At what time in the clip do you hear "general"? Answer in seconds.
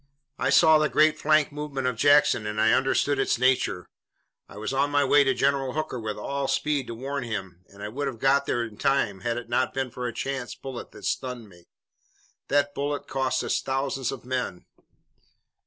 5.35-5.73